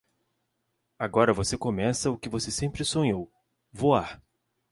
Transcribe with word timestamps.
Agora 0.97 1.31
você 1.31 1.55
começa 1.55 2.09
o 2.09 2.17
que 2.17 2.27
você 2.27 2.49
sempre 2.49 2.83
sonhou: 2.83 3.31
voar! 3.71 4.19